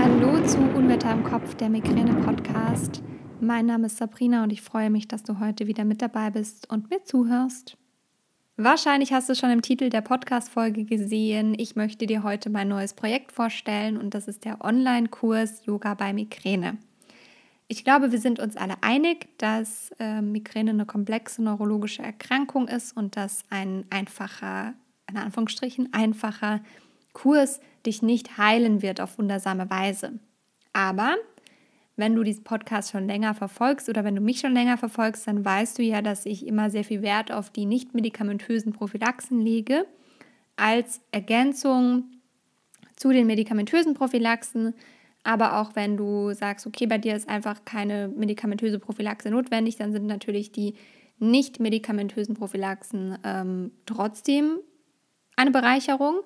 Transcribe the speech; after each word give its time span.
Hallo 0.00 0.40
zu 0.46 0.58
Unwetter 0.58 1.10
im 1.12 1.24
Kopf, 1.24 1.56
der 1.56 1.68
Migräne-Podcast. 1.68 3.02
Mein 3.40 3.66
Name 3.66 3.86
ist 3.86 3.96
Sabrina 3.96 4.44
und 4.44 4.52
ich 4.52 4.62
freue 4.62 4.90
mich, 4.90 5.08
dass 5.08 5.24
du 5.24 5.40
heute 5.40 5.66
wieder 5.66 5.84
mit 5.84 6.00
dabei 6.00 6.30
bist 6.30 6.70
und 6.70 6.88
mir 6.88 7.02
zuhörst. 7.02 7.76
Wahrscheinlich 8.56 9.12
hast 9.12 9.28
du 9.28 9.34
schon 9.34 9.50
im 9.50 9.60
Titel 9.60 9.90
der 9.90 10.02
Podcast-Folge 10.02 10.84
gesehen. 10.84 11.56
Ich 11.58 11.74
möchte 11.74 12.06
dir 12.06 12.22
heute 12.22 12.48
mein 12.48 12.68
neues 12.68 12.94
Projekt 12.94 13.32
vorstellen 13.32 13.96
und 13.96 14.14
das 14.14 14.28
ist 14.28 14.44
der 14.44 14.64
Online-Kurs 14.64 15.66
Yoga 15.66 15.94
bei 15.94 16.12
Migräne. 16.12 16.78
Ich 17.66 17.82
glaube, 17.82 18.12
wir 18.12 18.20
sind 18.20 18.38
uns 18.38 18.56
alle 18.56 18.80
einig, 18.82 19.26
dass 19.38 19.90
äh, 19.98 20.22
Migräne 20.22 20.70
eine 20.70 20.86
komplexe 20.86 21.42
neurologische 21.42 22.04
Erkrankung 22.04 22.68
ist 22.68 22.96
und 22.96 23.16
dass 23.16 23.42
ein 23.50 23.84
einfacher, 23.90 24.74
in 25.10 25.16
Anführungsstrichen, 25.16 25.92
einfacher 25.92 26.60
Kurs 27.12 27.60
dich 27.86 28.02
nicht 28.02 28.38
heilen 28.38 28.82
wird 28.82 29.00
auf 29.00 29.18
wundersame 29.18 29.70
Weise. 29.70 30.18
Aber 30.72 31.16
wenn 31.96 32.14
du 32.14 32.22
diesen 32.22 32.44
Podcast 32.44 32.92
schon 32.92 33.06
länger 33.06 33.34
verfolgst 33.34 33.88
oder 33.88 34.04
wenn 34.04 34.14
du 34.14 34.20
mich 34.20 34.38
schon 34.38 34.52
länger 34.52 34.78
verfolgst, 34.78 35.26
dann 35.26 35.44
weißt 35.44 35.78
du 35.78 35.82
ja, 35.82 36.00
dass 36.00 36.26
ich 36.26 36.46
immer 36.46 36.70
sehr 36.70 36.84
viel 36.84 37.02
Wert 37.02 37.32
auf 37.32 37.50
die 37.50 37.66
nicht 37.66 37.92
medikamentösen 37.92 38.72
Prophylaxen 38.72 39.40
lege 39.40 39.84
als 40.56 41.00
Ergänzung 41.10 42.04
zu 42.94 43.10
den 43.10 43.26
medikamentösen 43.26 43.94
Prophylaxen. 43.94 44.74
Aber 45.24 45.60
auch 45.60 45.74
wenn 45.74 45.96
du 45.96 46.32
sagst, 46.34 46.66
okay, 46.66 46.86
bei 46.86 46.98
dir 46.98 47.16
ist 47.16 47.28
einfach 47.28 47.64
keine 47.64 48.08
medikamentöse 48.08 48.78
Prophylaxe 48.78 49.30
notwendig, 49.30 49.76
dann 49.76 49.92
sind 49.92 50.06
natürlich 50.06 50.52
die 50.52 50.74
nicht 51.18 51.58
medikamentösen 51.58 52.34
Prophylaxen 52.34 53.18
ähm, 53.24 53.72
trotzdem 53.86 54.58
eine 55.36 55.50
Bereicherung. 55.50 56.20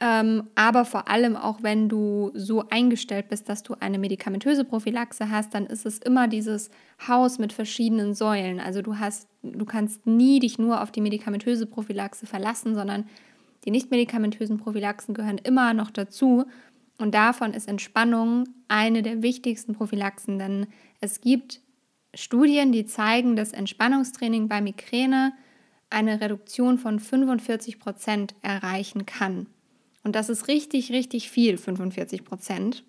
Ähm, 0.00 0.48
aber 0.56 0.84
vor 0.84 1.08
allem 1.08 1.36
auch 1.36 1.62
wenn 1.62 1.88
du 1.88 2.32
so 2.34 2.64
eingestellt 2.68 3.28
bist, 3.28 3.48
dass 3.48 3.62
du 3.62 3.76
eine 3.78 3.98
medikamentöse 3.98 4.64
Prophylaxe 4.64 5.30
hast, 5.30 5.54
dann 5.54 5.66
ist 5.66 5.86
es 5.86 5.98
immer 5.98 6.26
dieses 6.26 6.70
Haus 7.06 7.38
mit 7.38 7.52
verschiedenen 7.52 8.14
Säulen. 8.14 8.58
Also 8.58 8.82
du 8.82 8.98
hast, 8.98 9.28
du 9.42 9.64
kannst 9.64 10.04
nie 10.06 10.40
dich 10.40 10.58
nur 10.58 10.82
auf 10.82 10.90
die 10.90 11.00
medikamentöse 11.00 11.66
Prophylaxe 11.66 12.26
verlassen, 12.26 12.74
sondern 12.74 13.04
die 13.64 13.70
nicht 13.70 13.90
medikamentösen 13.90 14.58
Prophylaxen 14.58 15.14
gehören 15.14 15.38
immer 15.38 15.74
noch 15.74 15.90
dazu. 15.90 16.44
Und 16.98 17.14
davon 17.14 17.54
ist 17.54 17.68
Entspannung 17.68 18.48
eine 18.66 19.02
der 19.02 19.22
wichtigsten 19.22 19.74
Prophylaxen, 19.74 20.38
denn 20.38 20.66
es 21.00 21.20
gibt 21.20 21.60
Studien, 22.14 22.72
die 22.72 22.86
zeigen, 22.86 23.36
dass 23.36 23.52
Entspannungstraining 23.52 24.48
bei 24.48 24.60
Migräne 24.60 25.32
eine 25.90 26.20
Reduktion 26.20 26.78
von 26.78 26.98
45 26.98 27.78
Prozent 27.78 28.34
erreichen 28.42 29.06
kann. 29.06 29.46
Und 30.04 30.14
das 30.14 30.28
ist 30.28 30.48
richtig, 30.48 30.92
richtig 30.92 31.30
viel, 31.30 31.56
45 31.56 32.24
Prozent. 32.24 32.84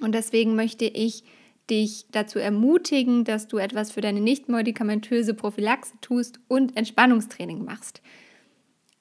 Und 0.00 0.14
deswegen 0.14 0.54
möchte 0.54 0.84
ich 0.84 1.24
dich 1.70 2.06
dazu 2.10 2.38
ermutigen, 2.38 3.24
dass 3.24 3.48
du 3.48 3.56
etwas 3.56 3.92
für 3.92 4.00
deine 4.00 4.20
nicht 4.20 4.48
medikamentöse 4.48 5.34
Prophylaxe 5.34 5.94
tust 6.00 6.40
und 6.48 6.76
Entspannungstraining 6.76 7.64
machst. 7.64 8.02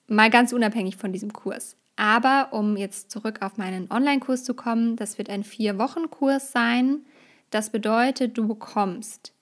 Mal 0.08 0.30
ganz 0.30 0.54
unabhängig 0.54 0.96
von 0.96 1.12
diesem 1.12 1.34
Kurs. 1.34 1.76
Aber 1.96 2.50
um 2.52 2.78
jetzt 2.78 3.12
zurück 3.12 3.42
auf 3.42 3.58
meinen 3.58 3.92
Online-Kurs 3.92 4.44
zu 4.44 4.54
kommen, 4.54 4.96
das 4.96 5.18
wird 5.18 5.30
ein 5.30 5.44
Vier-Wochen-Kurs 5.44 6.52
sein. 6.52 7.02
Das 7.50 7.70
bedeutet, 7.70 8.38
du 8.38 8.48
bekommst 8.48 9.34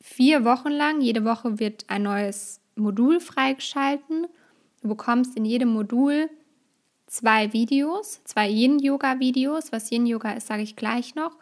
vier 0.00 0.44
Wochen 0.44 0.70
lang, 0.70 1.00
jede 1.00 1.24
Woche 1.24 1.58
wird 1.58 1.84
ein 1.88 2.02
neues 2.02 2.60
Modul 2.76 3.20
freigeschalten. 3.20 4.26
Du 4.82 4.88
bekommst 4.88 5.36
in 5.36 5.44
jedem 5.44 5.70
Modul 5.70 6.28
zwei 7.06 7.52
Videos, 7.52 8.22
zwei 8.24 8.48
Yin-Yoga-Videos. 8.48 9.72
Was 9.72 9.90
Yin-Yoga 9.90 10.32
ist, 10.32 10.46
sage 10.46 10.62
ich 10.62 10.76
gleich 10.76 11.14
noch. 11.14 11.36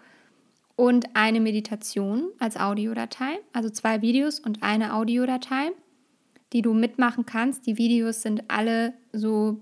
Und 0.76 1.14
eine 1.14 1.40
Meditation 1.40 2.30
als 2.38 2.56
Audiodatei. 2.56 3.38
Also 3.52 3.70
zwei 3.70 4.02
Videos 4.02 4.40
und 4.40 4.62
eine 4.62 4.94
Audiodatei, 4.94 5.72
die 6.52 6.62
du 6.62 6.74
mitmachen 6.74 7.26
kannst. 7.26 7.66
Die 7.66 7.78
Videos 7.78 8.22
sind 8.22 8.44
alle 8.48 8.94
so 9.12 9.60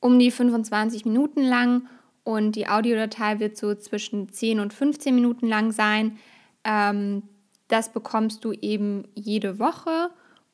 um 0.00 0.18
die 0.18 0.30
25 0.30 1.04
Minuten 1.04 1.42
lang 1.42 1.88
und 2.24 2.56
die 2.56 2.68
Audiodatei 2.68 3.40
wird 3.40 3.56
so 3.56 3.74
zwischen 3.74 4.28
10 4.28 4.60
und 4.60 4.72
15 4.72 5.14
Minuten 5.14 5.48
lang 5.48 5.72
sein. 5.72 6.18
Ähm, 6.64 7.22
das 7.68 7.92
bekommst 7.92 8.44
du 8.44 8.52
eben 8.52 9.08
jede 9.14 9.58
Woche 9.58 10.10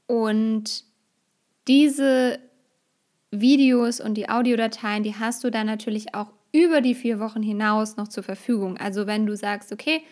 und 0.07 0.85
diese 1.67 2.39
Videos 3.31 4.01
und 4.01 4.15
die 4.15 4.29
Audiodateien, 4.29 5.03
die 5.03 5.15
hast 5.15 5.45
du 5.45 5.51
dann 5.51 5.67
natürlich 5.67 6.15
auch 6.15 6.33
über 6.53 6.81
die 6.81 6.95
vier 6.95 7.21
Wochen 7.21 7.43
hinaus 7.43 7.97
noch 7.97 8.09
zur 8.09 8.23
Verfügung. 8.23 8.79
Also 8.79 9.07
wenn 9.07 9.27
du 9.27 9.37
sagst, 9.37 9.73
okay, 9.73 10.03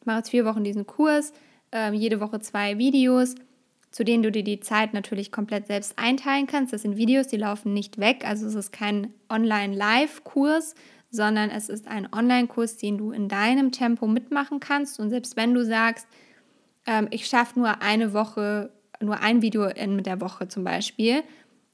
ich 0.00 0.06
mache 0.06 0.18
jetzt 0.18 0.30
vier 0.30 0.44
Wochen 0.44 0.64
diesen 0.64 0.86
Kurs, 0.86 1.32
äh, 1.74 1.92
jede 1.92 2.20
Woche 2.20 2.40
zwei 2.40 2.78
Videos, 2.78 3.34
zu 3.90 4.04
denen 4.04 4.22
du 4.22 4.30
dir 4.30 4.44
die 4.44 4.60
Zeit 4.60 4.94
natürlich 4.94 5.32
komplett 5.32 5.66
selbst 5.66 5.98
einteilen 5.98 6.46
kannst. 6.46 6.72
Das 6.72 6.82
sind 6.82 6.96
Videos, 6.96 7.26
die 7.26 7.36
laufen 7.36 7.72
nicht 7.74 7.98
weg. 7.98 8.22
Also 8.24 8.46
es 8.46 8.54
ist 8.54 8.72
kein 8.72 9.12
Online-Live-Kurs, 9.28 10.74
sondern 11.10 11.50
es 11.50 11.68
ist 11.68 11.88
ein 11.88 12.08
Online-Kurs, 12.12 12.76
den 12.76 12.98
du 12.98 13.10
in 13.10 13.28
deinem 13.28 13.72
Tempo 13.72 14.06
mitmachen 14.06 14.60
kannst. 14.60 15.00
Und 15.00 15.10
selbst 15.10 15.36
wenn 15.36 15.54
du 15.54 15.64
sagst, 15.64 16.06
ähm, 16.86 17.08
ich 17.10 17.26
schaffe 17.26 17.58
nur 17.58 17.82
eine 17.82 18.12
Woche, 18.12 18.70
nur 19.00 19.20
ein 19.20 19.42
Video 19.42 19.64
in 19.64 20.02
der 20.04 20.20
Woche 20.20 20.46
zum 20.46 20.62
Beispiel, 20.62 21.24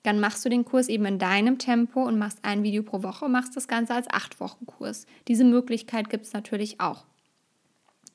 dann 0.06 0.20
machst 0.20 0.44
du 0.44 0.48
den 0.48 0.64
Kurs 0.64 0.88
eben 0.88 1.04
in 1.04 1.18
deinem 1.18 1.58
Tempo 1.58 2.00
und 2.04 2.16
machst 2.16 2.38
ein 2.42 2.62
Video 2.62 2.84
pro 2.84 3.02
Woche 3.02 3.24
und 3.24 3.32
machst 3.32 3.56
das 3.56 3.66
Ganze 3.66 3.92
als 3.92 4.08
acht 4.08 4.38
Wochen 4.38 4.64
Kurs. 4.64 5.04
Diese 5.26 5.42
Möglichkeit 5.42 6.10
gibt 6.10 6.26
es 6.26 6.32
natürlich 6.32 6.80
auch. 6.80 7.04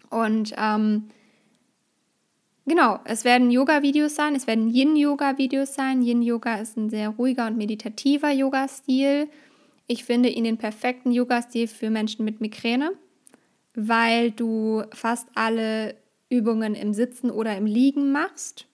Und 0.09 0.53
ähm, 0.57 1.09
genau, 2.65 2.99
es 3.03 3.25
werden 3.25 3.51
Yoga-Videos 3.51 4.15
sein, 4.15 4.35
es 4.35 4.47
werden 4.47 4.69
Yin-Yoga-Videos 4.69 5.73
sein. 5.73 6.01
Yin-Yoga 6.01 6.55
ist 6.55 6.77
ein 6.77 6.89
sehr 6.89 7.09
ruhiger 7.09 7.47
und 7.47 7.57
meditativer 7.57 8.31
Yoga-Stil. 8.31 9.27
Ich 9.87 10.05
finde 10.05 10.29
ihn 10.29 10.45
den 10.45 10.57
perfekten 10.57 11.11
Yoga-Stil 11.11 11.67
für 11.67 11.89
Menschen 11.89 12.23
mit 12.23 12.39
Migräne, 12.39 12.93
weil 13.73 14.31
du 14.31 14.83
fast 14.93 15.27
alle 15.35 15.95
Übungen 16.29 16.73
im 16.73 16.93
Sitzen 16.93 17.31
oder 17.31 17.57
im 17.57 17.65
Liegen 17.65 18.13
machst 18.13 18.67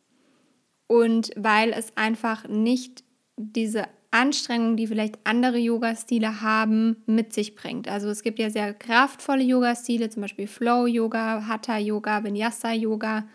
und 0.85 1.31
weil 1.35 1.71
es 1.71 1.97
einfach 1.97 2.47
nicht 2.47 3.06
diese 3.37 3.85
Anstrengung, 4.11 4.75
die 4.77 4.87
vielleicht 4.87 5.19
andere 5.25 5.57
Yoga-Stile 5.57 6.41
haben, 6.41 6.97
mit 7.05 7.33
sich 7.33 7.55
bringt. 7.55 7.87
Also 7.87 8.09
es 8.09 8.23
gibt 8.23 8.39
ja 8.39 8.49
sehr 8.49 8.73
kraftvolle 8.73 9.43
Yoga-Stile, 9.43 10.09
zum 10.09 10.21
Beispiel 10.21 10.47
Flow-Yoga, 10.47 11.45
Hatha-Yoga, 11.47 12.23
Vinyasa-Yoga, 12.23 13.27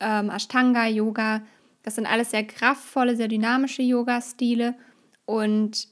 ähm, 0.00 0.30
Ashtanga-Yoga. 0.30 1.42
Das 1.82 1.94
sind 1.94 2.06
alles 2.06 2.30
sehr 2.30 2.44
kraftvolle, 2.44 3.16
sehr 3.16 3.28
dynamische 3.28 3.82
Yoga-Stile. 3.82 4.74
Und 5.26 5.88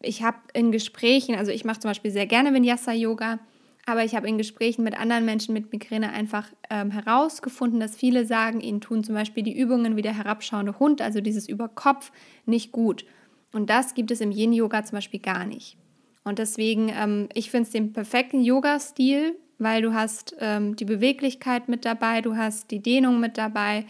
ich 0.00 0.22
habe 0.22 0.38
in 0.54 0.72
Gesprächen, 0.72 1.36
also 1.36 1.52
ich 1.52 1.64
mache 1.64 1.80
zum 1.80 1.90
Beispiel 1.90 2.10
sehr 2.10 2.26
gerne 2.26 2.52
Vinyasa-Yoga, 2.52 3.38
aber 3.86 4.04
ich 4.04 4.14
habe 4.14 4.28
in 4.28 4.38
Gesprächen 4.38 4.82
mit 4.82 4.98
anderen 4.98 5.24
Menschen 5.24 5.52
mit 5.52 5.70
Migräne 5.70 6.10
einfach 6.10 6.48
ähm, 6.70 6.90
herausgefunden, 6.90 7.80
dass 7.80 7.96
viele 7.96 8.24
sagen, 8.24 8.60
ihnen 8.60 8.80
tun 8.80 9.04
zum 9.04 9.14
Beispiel 9.14 9.42
die 9.42 9.56
Übungen 9.56 9.96
wie 9.96 10.02
der 10.02 10.16
herabschauende 10.16 10.78
Hund, 10.78 11.02
also 11.02 11.20
dieses 11.20 11.48
Überkopf, 11.48 12.10
nicht 12.46 12.72
gut. 12.72 13.04
Und 13.52 13.68
das 13.70 13.94
gibt 13.94 14.10
es 14.10 14.20
im 14.20 14.32
Yin-Yoga 14.32 14.84
zum 14.84 14.96
Beispiel 14.96 15.20
gar 15.20 15.44
nicht. 15.44 15.76
Und 16.24 16.38
deswegen, 16.38 16.88
ähm, 16.88 17.28
ich 17.34 17.50
finde 17.50 17.64
es 17.64 17.70
den 17.70 17.92
perfekten 17.92 18.42
Yoga-Stil, 18.42 19.36
weil 19.58 19.82
du 19.82 19.92
hast 19.92 20.34
ähm, 20.40 20.74
die 20.76 20.86
Beweglichkeit 20.86 21.68
mit 21.68 21.84
dabei, 21.84 22.22
du 22.22 22.36
hast 22.36 22.70
die 22.70 22.80
Dehnung 22.80 23.20
mit 23.20 23.36
dabei, 23.36 23.84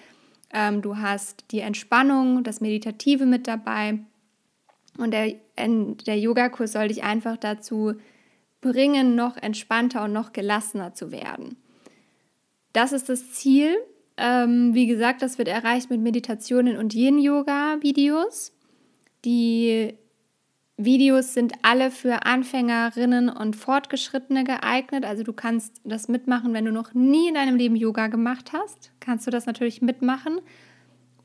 ähm, 0.53 0.83
du 0.83 0.99
hast 0.99 1.44
die 1.53 1.60
Entspannung, 1.60 2.43
das 2.43 2.60
Meditative 2.60 3.27
mit 3.27 3.47
dabei. 3.47 4.00
Und 4.99 5.12
der, 5.12 5.34
der 5.56 6.18
Yogakurs 6.18 6.72
soll 6.72 6.89
dich 6.89 7.03
einfach 7.04 7.36
dazu 7.36 7.95
bringen, 8.65 9.15
noch 9.15 9.37
entspannter 9.37 10.05
und 10.05 10.13
noch 10.13 10.33
gelassener 10.33 10.95
zu 10.95 11.13
werden. 11.13 11.57
Das 12.72 12.93
ist 12.93 13.09
das 13.09 13.33
Ziel. 13.33 13.77
Ähm, 14.16 14.75
wie 14.75 14.87
gesagt, 14.87 15.22
das 15.22 15.39
wird 15.39 15.49
erreicht 15.49 15.91
mit 15.91 16.01
Meditationen 16.01 16.78
und 16.78 16.95
Yin-Yoga-Videos. 16.95 18.53
Die 19.25 19.95
Videos 20.77 21.34
sind 21.34 21.53
alle 21.63 21.91
für 21.91 22.25
Anfängerinnen 22.25 23.28
und 23.28 23.55
Fortgeschrittene 23.55 24.45
geeignet. 24.45 25.05
Also 25.05 25.22
du 25.22 25.33
kannst 25.33 25.81
das 25.84 26.09
mitmachen, 26.09 26.55
wenn 26.55 26.65
du 26.65 26.72
noch 26.72 26.95
nie 26.95 27.28
in 27.28 27.34
deinem 27.34 27.57
Leben 27.57 27.77
Yoga 27.77 28.09
gemacht 28.09 28.53
hast. 28.53 28.93
Kannst 28.99 29.27
du 29.27 29.31
das 29.31 29.47
natürlich 29.47 29.83
mitmachen. 29.83 30.41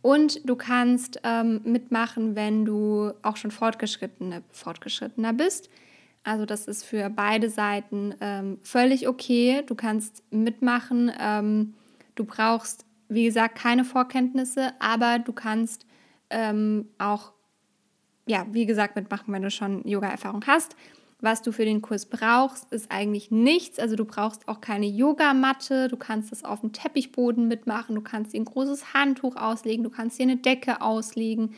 Und 0.02 0.48
du 0.48 0.56
kannst 0.56 1.20
ähm, 1.24 1.62
mitmachen, 1.64 2.36
wenn 2.36 2.66
du 2.66 3.12
auch 3.22 3.38
schon 3.38 3.52
fortgeschrittene, 3.52 4.44
fortgeschrittener 4.52 5.34
bist. 5.34 5.70
Also 6.30 6.46
das 6.46 6.68
ist 6.68 6.86
für 6.86 7.10
beide 7.10 7.50
Seiten 7.50 8.14
ähm, 8.22 8.60
völlig 8.62 9.08
okay. 9.08 9.64
Du 9.66 9.74
kannst 9.74 10.22
mitmachen. 10.30 11.12
Ähm, 11.20 11.74
du 12.14 12.24
brauchst, 12.24 12.86
wie 13.08 13.24
gesagt, 13.24 13.56
keine 13.56 13.84
Vorkenntnisse, 13.84 14.74
aber 14.78 15.18
du 15.18 15.34
kannst 15.34 15.88
ähm, 16.30 16.88
auch, 17.00 17.32
ja, 18.28 18.46
wie 18.52 18.68
gesagt, 18.68 18.96
mitmachen, 18.96 19.34
wenn 19.34 19.42
du 19.42 19.50
schon 19.50 19.84
Yoga-Erfahrung 19.88 20.44
hast. 20.46 20.76
Was 21.20 21.42
du 21.42 21.52
für 21.52 21.66
den 21.66 21.82
Kurs 21.82 22.06
brauchst, 22.06 22.72
ist 22.72 22.92
eigentlich 22.92 23.32
nichts. 23.32 23.80
Also 23.80 23.96
du 23.96 24.06
brauchst 24.06 24.48
auch 24.48 24.62
keine 24.62 24.86
Yogamatte. 24.86 25.88
Du 25.88 25.98
kannst 25.98 26.32
es 26.32 26.46
auf 26.46 26.62
dem 26.62 26.74
Teppichboden 26.74 27.48
mitmachen. 27.48 27.96
Du 27.96 28.02
kannst 28.02 28.34
dir 28.34 28.40
ein 28.40 28.46
großes 28.46 28.94
Handtuch 28.94 29.36
auslegen. 29.36 29.84
Du 29.84 29.90
kannst 29.90 30.20
dir 30.20 30.24
eine 30.24 30.38
Decke 30.38 30.82
auslegen. 30.82 31.56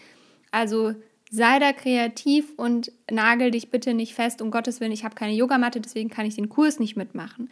Also 0.50 0.96
sei 1.32 1.60
da 1.60 1.72
kreativ 1.72 2.54
und 2.58 2.92
nagel 3.10 3.52
dich 3.52 3.72
bitte 3.72 3.94
nicht 3.94 4.14
fest. 4.14 4.42
Um 4.42 4.52
Gottes 4.52 4.82
Willen, 4.82 4.92
ich 4.92 5.06
habe 5.06 5.16
keine 5.16 5.34
Yogamatte, 5.34 5.80
deswegen 5.80 6.10
kann 6.10 6.26
ich 6.26 6.36
den 6.36 6.50
Kurs 6.50 6.78
nicht 6.78 6.98
mitmachen. 6.98 7.50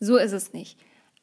So 0.00 0.16
ist 0.16 0.32
es 0.32 0.54
nicht. 0.54 0.78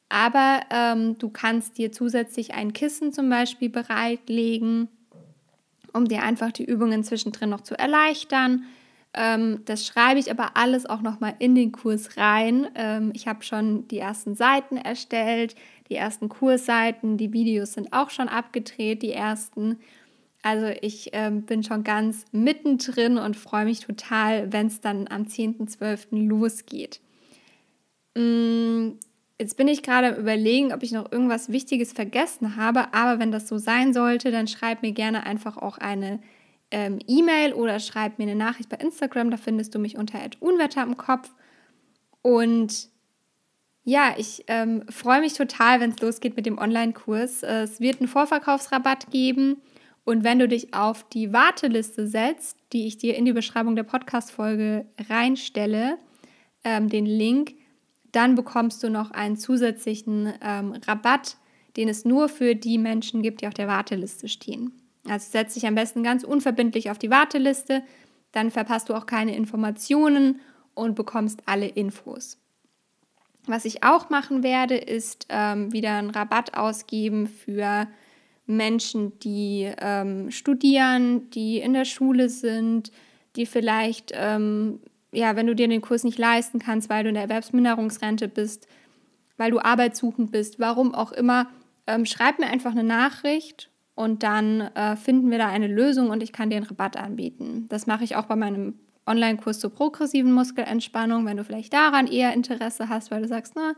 Aber 0.08 0.62
ähm, 0.70 1.18
du 1.18 1.30
kannst 1.30 1.78
dir 1.80 1.92
zusätzlich 1.92 2.54
ein 2.54 2.72
Kissen 2.72 3.12
zum 3.12 3.30
Beispiel 3.30 3.70
bereitlegen, 3.70 4.88
um 5.92 6.08
dir 6.08 6.22
einfach 6.22 6.52
die 6.52 6.64
Übungen 6.64 7.04
zwischendrin 7.04 7.50
noch 7.50 7.62
zu 7.62 7.78
erleichtern. 7.78 8.66
Ähm, 9.16 9.64
das 9.66 9.88
schreibe 9.88 10.20
ich 10.20 10.30
aber 10.30 10.56
alles 10.56 10.86
auch 10.86 11.02
nochmal 11.02 11.34
in 11.40 11.56
den 11.56 11.72
Kurs 11.72 12.16
rein. 12.16 12.68
Ähm, 12.76 13.12
ich 13.16 13.28
habe 13.28 13.44
schon 13.44 13.88
die 13.88 13.98
ersten 13.98 14.36
Seiten 14.36 14.78
erstellt, 14.78 15.56
die 15.90 15.96
ersten 15.96 16.30
Kursseiten, 16.30 17.18
die 17.18 17.34
Videos 17.34 17.74
sind 17.74 17.92
auch 17.92 18.12
schon 18.12 18.30
abgedreht, 18.30 19.02
die 19.02 19.14
ersten. 19.14 19.80
Also 20.48 20.68
ich 20.80 21.10
ähm, 21.12 21.42
bin 21.42 21.62
schon 21.62 21.84
ganz 21.84 22.24
mittendrin 22.32 23.18
und 23.18 23.36
freue 23.36 23.66
mich 23.66 23.82
total, 23.82 24.54
wenn 24.54 24.68
es 24.68 24.80
dann 24.80 25.10
am 25.10 25.24
10.12. 25.24 26.26
losgeht. 26.26 27.02
Mm, 28.16 28.92
jetzt 29.38 29.58
bin 29.58 29.68
ich 29.68 29.84
gerade 29.84 30.16
am 30.16 30.22
Überlegen, 30.22 30.72
ob 30.72 30.84
ich 30.84 30.94
noch 30.94 31.12
irgendwas 31.12 31.52
Wichtiges 31.52 31.92
vergessen 31.92 32.56
habe, 32.56 32.94
aber 32.94 33.20
wenn 33.20 33.34
das 33.34 33.50
so 33.50 33.58
sein 33.58 33.92
sollte, 33.92 34.32
dann 34.32 34.48
schreib 34.48 34.84
mir 34.84 34.94
gerne 34.94 35.26
einfach 35.26 35.58
auch 35.58 35.80
eine 35.80 36.22
ähm, 36.72 37.00
E-Mail 37.06 37.52
oder 37.52 37.82
schreib 37.82 38.18
mir 38.18 38.24
eine 38.24 38.36
Nachricht 38.36 38.70
bei 38.70 38.78
Instagram. 38.78 39.32
Da 39.32 39.36
findest 39.36 39.76
du 39.76 39.80
mich 39.80 39.98
unter 39.98 40.18
Unwetter 40.40 40.82
im 40.82 40.96
Kopf. 40.96 41.30
Und 42.22 42.88
ja, 43.84 44.16
ich 44.16 44.46
ähm, 44.48 44.86
freue 44.88 45.20
mich 45.20 45.34
total, 45.34 45.82
wenn 45.82 45.90
es 45.90 46.00
losgeht 46.00 46.38
mit 46.38 46.46
dem 46.46 46.58
Online-Kurs. 46.58 47.44
Es 47.44 47.82
wird 47.82 48.00
einen 48.00 48.08
Vorverkaufsrabatt 48.08 49.12
geben. 49.12 49.58
Und 50.08 50.24
wenn 50.24 50.40
du 50.40 50.48
dich 50.48 50.74
auf 50.74 51.04
die 51.10 51.34
Warteliste 51.34 52.08
setzt, 52.08 52.58
die 52.72 52.88
ich 52.88 52.98
dir 52.98 53.18
in 53.18 53.26
die 53.26 53.34
Beschreibung 53.34 53.76
der 53.76 53.84
Podcast-Folge 53.84 54.86
reinstelle, 55.10 55.98
ähm, 56.64 56.88
den 56.88 57.06
Link, 57.06 57.56
dann 58.14 58.34
bekommst 58.34 58.82
du 58.82 58.90
noch 58.90 59.12
einen 59.12 59.36
zusätzlichen 59.36 60.32
ähm, 60.42 60.76
Rabatt, 60.88 61.36
den 61.76 61.90
es 61.90 62.06
nur 62.06 62.30
für 62.30 62.56
die 62.56 62.78
Menschen 62.78 63.22
gibt, 63.22 63.42
die 63.42 63.48
auf 63.48 63.54
der 63.54 63.68
Warteliste 63.68 64.30
stehen. 64.30 64.72
Also 65.10 65.30
setz 65.30 65.56
dich 65.56 65.68
am 65.68 65.76
besten 65.76 66.04
ganz 66.04 66.24
unverbindlich 66.24 66.90
auf 66.90 66.98
die 66.98 67.10
Warteliste, 67.10 67.84
dann 68.32 68.50
verpasst 68.50 68.88
du 68.88 68.94
auch 68.94 69.08
keine 69.08 69.36
Informationen 69.36 70.40
und 70.74 70.96
bekommst 70.96 71.42
alle 71.48 71.68
Infos. 71.68 72.38
Was 73.46 73.66
ich 73.66 73.84
auch 73.84 74.10
machen 74.10 74.42
werde, 74.42 74.78
ist 74.78 75.28
ähm, 75.28 75.74
wieder 75.74 75.98
einen 75.98 76.12
Rabatt 76.12 76.54
ausgeben 76.54 77.28
für 77.28 77.90
Menschen, 78.48 79.20
die 79.20 79.72
ähm, 79.80 80.32
studieren, 80.32 81.30
die 81.32 81.60
in 81.60 81.74
der 81.74 81.86
Schule 81.86 82.30
sind, 82.30 82.92
die 83.36 83.46
vielleicht, 83.46 84.12
ähm, 84.16 84.80
ja, 85.12 85.36
wenn 85.36 85.48
du 85.48 85.56
dir 85.56 85.68
den 85.68 85.82
Kurs 85.82 86.04
nicht 86.04 86.18
leisten 86.18 86.60
kannst, 86.60 86.90
weil 86.90 87.04
du 87.04 87.10
in 87.10 87.16
der 87.16 87.24
Erwerbsminderungsrente 87.24 88.28
bist, 88.28 88.68
weil 89.36 89.52
du 89.52 89.60
arbeitssuchend 89.60 90.32
bist, 90.32 90.60
warum 90.60 90.96
auch 90.96 91.12
immer, 91.12 91.48
ähm, 91.86 92.06
schreib 92.06 92.40
mir 92.40 92.48
einfach 92.48 92.72
eine 92.72 92.84
Nachricht 92.84 93.70
und 93.96 94.24
dann 94.24 94.62
äh, 94.62 94.96
finden 94.96 95.30
wir 95.30 95.38
da 95.38 95.48
eine 95.48 95.68
Lösung 95.68 96.10
und 96.10 96.24
ich 96.24 96.32
kann 96.32 96.50
dir 96.50 96.58
einen 96.58 96.66
Rabatt 96.66 96.98
anbieten. 96.98 97.66
Das 97.70 97.86
mache 97.86 98.04
ich 98.04 98.16
auch 98.16 98.26
bei 98.26 98.36
meinem 98.36 98.76
Online-Kurs 99.06 99.60
zur 99.60 99.72
progressiven 99.72 100.32
Muskelentspannung, 100.32 101.26
wenn 101.26 101.38
du 101.38 101.44
vielleicht 101.44 101.74
daran 101.74 102.08
eher 102.08 102.34
Interesse 102.34 102.90
hast, 102.90 103.12
weil 103.12 103.22
du 103.22 103.28
sagst, 103.28 103.54
na, 103.56 103.74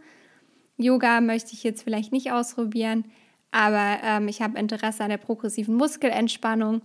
Yoga 0.77 1.21
möchte 1.21 1.53
ich 1.53 1.63
jetzt 1.63 1.83
vielleicht 1.83 2.11
nicht 2.11 2.31
ausprobieren, 2.31 3.05
aber 3.51 3.99
ähm, 4.03 4.27
ich 4.27 4.41
habe 4.41 4.59
Interesse 4.59 5.03
an 5.03 5.09
der 5.09 5.17
progressiven 5.17 5.75
Muskelentspannung, 5.75 6.81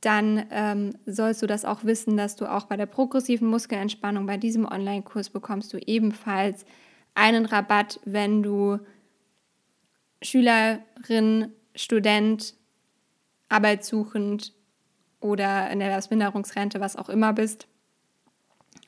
dann 0.00 0.46
ähm, 0.50 0.94
sollst 1.06 1.42
du 1.42 1.46
das 1.46 1.64
auch 1.64 1.84
wissen, 1.84 2.16
dass 2.16 2.36
du 2.36 2.46
auch 2.46 2.66
bei 2.66 2.76
der 2.76 2.86
progressiven 2.86 3.48
Muskelentspannung, 3.48 4.26
bei 4.26 4.36
diesem 4.36 4.66
Online-Kurs 4.66 5.30
bekommst 5.30 5.72
du 5.72 5.78
ebenfalls 5.78 6.66
einen 7.14 7.46
Rabatt, 7.46 8.00
wenn 8.04 8.42
du 8.42 8.80
Schülerin, 10.20 11.52
Student 11.74 12.54
arbeitssuchend 13.48 14.52
oder 15.20 15.70
in 15.70 15.78
der 15.78 15.88
Erwerbsminderungsrente, 15.88 16.80
was 16.80 16.96
auch 16.96 17.08
immer 17.08 17.32
bist 17.32 17.66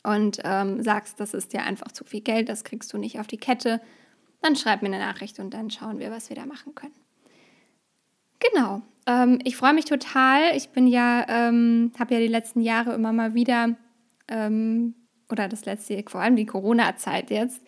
und 0.02 0.38
ähm, 0.44 0.82
sagst, 0.82 1.18
das 1.20 1.34
ist 1.34 1.52
dir 1.52 1.62
einfach 1.62 1.92
zu 1.92 2.04
viel 2.04 2.20
Geld, 2.20 2.48
das 2.48 2.64
kriegst 2.64 2.92
du 2.92 2.98
nicht 2.98 3.18
auf 3.20 3.26
die 3.26 3.38
Kette, 3.38 3.80
dann 4.42 4.56
schreib 4.56 4.82
mir 4.82 4.88
eine 4.88 4.98
Nachricht 4.98 5.38
und 5.38 5.54
dann 5.54 5.70
schauen 5.70 5.98
wir, 5.98 6.10
was 6.10 6.28
wir 6.28 6.36
da 6.36 6.46
machen 6.46 6.74
können. 6.74 7.05
Genau. 8.40 8.82
Ähm, 9.06 9.38
ich 9.44 9.56
freue 9.56 9.74
mich 9.74 9.84
total. 9.84 10.56
Ich 10.56 10.70
bin 10.70 10.86
ja, 10.86 11.24
ähm, 11.28 11.92
habe 11.98 12.14
ja 12.14 12.20
die 12.20 12.28
letzten 12.28 12.60
Jahre 12.60 12.94
immer 12.94 13.12
mal 13.12 13.34
wieder 13.34 13.76
ähm, 14.28 14.94
oder 15.30 15.48
das 15.48 15.64
letzte, 15.64 16.02
vor 16.08 16.20
allem 16.20 16.36
die 16.36 16.46
Corona-Zeit 16.46 17.30
jetzt, 17.30 17.62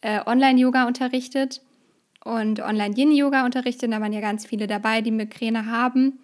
äh, 0.00 0.20
Online-Yoga 0.24 0.86
unterrichtet 0.86 1.62
und 2.24 2.60
Online-Yin-Yoga 2.60 3.44
unterrichtet. 3.44 3.92
Da 3.92 4.00
waren 4.00 4.12
ja 4.12 4.20
ganz 4.20 4.46
viele 4.46 4.66
dabei, 4.66 5.00
die 5.00 5.10
Migräne 5.10 5.66
haben. 5.66 6.18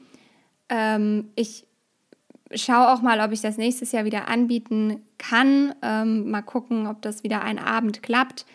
Ähm, 0.68 1.30
ich 1.34 1.66
schaue 2.54 2.92
auch 2.92 3.02
mal, 3.02 3.20
ob 3.20 3.32
ich 3.32 3.40
das 3.40 3.56
nächstes 3.56 3.92
Jahr 3.92 4.04
wieder 4.04 4.28
anbieten 4.28 5.02
kann. 5.18 5.74
Ähm, 5.82 6.30
mal 6.30 6.42
gucken, 6.42 6.86
ob 6.86 7.02
das 7.02 7.24
wieder 7.24 7.42
ein 7.42 7.58
Abend 7.58 8.02
klappt. 8.02 8.46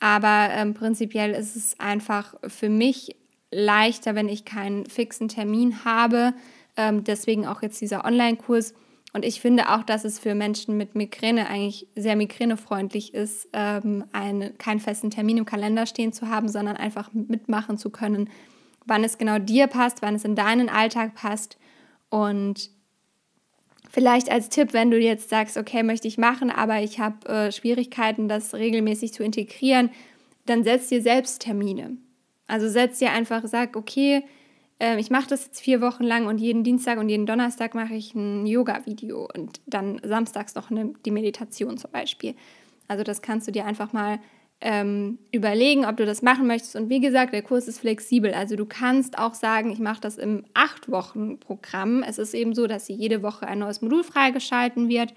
Aber 0.00 0.48
ähm, 0.52 0.74
prinzipiell 0.74 1.32
ist 1.32 1.56
es 1.56 1.78
einfach 1.80 2.34
für 2.46 2.68
mich 2.68 3.16
leichter, 3.50 4.14
wenn 4.14 4.28
ich 4.28 4.44
keinen 4.44 4.86
fixen 4.86 5.28
Termin 5.28 5.84
habe. 5.84 6.34
Ähm, 6.76 7.04
deswegen 7.04 7.46
auch 7.46 7.62
jetzt 7.62 7.80
dieser 7.80 8.04
Online-Kurs. 8.04 8.74
Und 9.14 9.24
ich 9.24 9.40
finde 9.40 9.70
auch, 9.70 9.82
dass 9.82 10.04
es 10.04 10.18
für 10.18 10.34
Menschen 10.34 10.76
mit 10.76 10.94
Migräne 10.94 11.48
eigentlich 11.48 11.86
sehr 11.96 12.14
migränefreundlich 12.14 13.14
ist, 13.14 13.48
ähm, 13.54 14.04
einen, 14.12 14.56
keinen 14.58 14.80
festen 14.80 15.10
Termin 15.10 15.38
im 15.38 15.46
Kalender 15.46 15.86
stehen 15.86 16.12
zu 16.12 16.28
haben, 16.28 16.48
sondern 16.48 16.76
einfach 16.76 17.10
mitmachen 17.12 17.78
zu 17.78 17.90
können, 17.90 18.28
wann 18.84 19.04
es 19.04 19.16
genau 19.16 19.38
dir 19.38 19.66
passt, 19.66 20.02
wann 20.02 20.14
es 20.14 20.24
in 20.24 20.34
deinen 20.34 20.68
Alltag 20.68 21.14
passt. 21.14 21.58
Und 22.10 22.70
vielleicht 23.90 24.30
als 24.30 24.50
Tipp, 24.50 24.72
wenn 24.72 24.90
du 24.90 24.98
jetzt 24.98 25.30
sagst, 25.30 25.56
okay, 25.56 25.82
möchte 25.82 26.06
ich 26.06 26.18
machen, 26.18 26.50
aber 26.50 26.80
ich 26.82 27.00
habe 27.00 27.26
äh, 27.28 27.52
Schwierigkeiten, 27.52 28.28
das 28.28 28.54
regelmäßig 28.54 29.14
zu 29.14 29.24
integrieren, 29.24 29.90
dann 30.44 30.64
setz 30.64 30.88
dir 30.88 31.00
selbst 31.02 31.40
Termine. 31.40 31.96
Also 32.48 32.68
setz 32.68 32.98
dir 32.98 33.12
einfach, 33.12 33.42
sag, 33.46 33.76
okay, 33.76 34.24
äh, 34.80 34.98
ich 34.98 35.10
mache 35.10 35.28
das 35.28 35.46
jetzt 35.46 35.60
vier 35.60 35.80
Wochen 35.80 36.02
lang 36.02 36.26
und 36.26 36.38
jeden 36.38 36.64
Dienstag 36.64 36.98
und 36.98 37.08
jeden 37.08 37.26
Donnerstag 37.26 37.74
mache 37.74 37.94
ich 37.94 38.14
ein 38.14 38.46
Yoga-Video 38.46 39.28
und 39.34 39.60
dann 39.66 40.00
samstags 40.02 40.54
noch 40.54 40.70
eine, 40.70 40.94
die 41.04 41.10
Meditation 41.10 41.78
zum 41.78 41.90
Beispiel. 41.90 42.34
Also 42.88 43.04
das 43.04 43.22
kannst 43.22 43.46
du 43.46 43.52
dir 43.52 43.66
einfach 43.66 43.92
mal 43.92 44.18
ähm, 44.60 45.18
überlegen, 45.30 45.84
ob 45.84 45.96
du 45.98 46.06
das 46.06 46.22
machen 46.22 46.46
möchtest. 46.46 46.74
Und 46.74 46.88
wie 46.88 47.00
gesagt, 47.00 47.32
der 47.32 47.42
Kurs 47.42 47.68
ist 47.68 47.80
flexibel. 47.80 48.32
Also 48.34 48.56
du 48.56 48.66
kannst 48.66 49.18
auch 49.18 49.34
sagen, 49.34 49.70
ich 49.70 49.78
mache 49.78 50.00
das 50.00 50.18
im 50.18 50.44
acht 50.54 50.90
Wochen 50.90 51.38
Programm. 51.38 52.02
Es 52.02 52.18
ist 52.18 52.34
eben 52.34 52.54
so, 52.54 52.66
dass 52.66 52.86
sie 52.86 52.94
jede 52.94 53.22
Woche 53.22 53.46
ein 53.46 53.60
neues 53.60 53.82
Modul 53.82 54.02
freigeschalten 54.02 54.88
wird. 54.88 55.14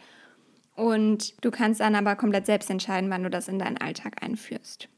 Und 0.75 1.43
du 1.43 1.49
kannst 1.49 1.79
dann 1.79 1.95
aber 1.95 2.15
komplett 2.15 2.45
selbst 2.45 2.69
entscheiden, 2.69 3.09
wann 3.09 3.23
du 3.23 3.29
das 3.29 3.47
in 3.47 3.59
deinen 3.59 3.77
Alltag 3.77 4.21
einführst. 4.21 4.89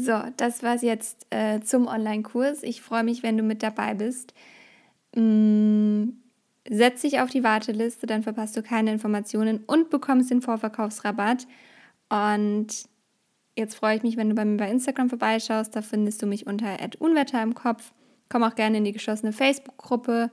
So, 0.00 0.22
das 0.36 0.62
war 0.62 0.76
es 0.76 0.82
jetzt 0.82 1.26
äh, 1.30 1.60
zum 1.60 1.88
Online-Kurs. 1.88 2.62
Ich 2.62 2.82
freue 2.82 3.02
mich, 3.02 3.24
wenn 3.24 3.36
du 3.36 3.42
mit 3.42 3.64
dabei 3.64 3.94
bist. 3.94 4.32
Mm, 5.16 6.10
setz 6.68 7.00
dich 7.02 7.20
auf 7.20 7.30
die 7.30 7.42
Warteliste, 7.42 8.06
dann 8.06 8.22
verpasst 8.22 8.56
du 8.56 8.62
keine 8.62 8.92
Informationen 8.92 9.64
und 9.66 9.90
bekommst 9.90 10.30
den 10.30 10.40
Vorverkaufsrabatt. 10.40 11.48
Und 12.08 12.88
Jetzt 13.58 13.74
freue 13.74 13.96
ich 13.96 14.04
mich, 14.04 14.16
wenn 14.16 14.28
du 14.28 14.36
bei 14.36 14.44
mir 14.44 14.56
bei 14.56 14.70
Instagram 14.70 15.08
vorbeischaust. 15.08 15.74
Da 15.74 15.82
findest 15.82 16.22
du 16.22 16.26
mich 16.26 16.46
unter 16.46 16.76
Unwetter 17.00 17.42
im 17.42 17.56
Kopf. 17.56 17.92
Komm 18.28 18.44
auch 18.44 18.54
gerne 18.54 18.78
in 18.78 18.84
die 18.84 18.92
geschlossene 18.92 19.32
Facebook-Gruppe. 19.32 20.30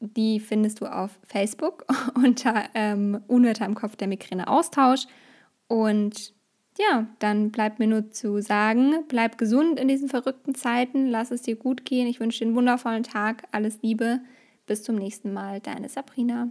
Die 0.00 0.38
findest 0.38 0.82
du 0.82 0.84
auf 0.84 1.18
Facebook 1.26 1.86
unter 2.14 2.64
ähm, 2.74 3.22
Unwetter 3.26 3.64
im 3.64 3.74
Kopf 3.74 3.96
der 3.96 4.08
Migräne 4.08 4.48
Austausch. 4.48 5.06
Und 5.66 6.34
ja, 6.78 7.06
dann 7.18 7.50
bleibt 7.50 7.78
mir 7.78 7.86
nur 7.86 8.10
zu 8.10 8.40
sagen, 8.40 9.04
bleib 9.08 9.38
gesund 9.38 9.78
in 9.78 9.88
diesen 9.88 10.08
verrückten 10.08 10.54
Zeiten, 10.54 11.08
lass 11.08 11.30
es 11.30 11.42
dir 11.42 11.56
gut 11.56 11.84
gehen. 11.84 12.06
Ich 12.06 12.20
wünsche 12.20 12.40
dir 12.40 12.46
einen 12.46 12.56
wundervollen 12.56 13.02
Tag, 13.02 13.44
alles 13.52 13.78
Liebe. 13.82 14.20
Bis 14.66 14.82
zum 14.82 14.96
nächsten 14.96 15.32
Mal, 15.32 15.60
deine 15.60 15.88
Sabrina. 15.88 16.50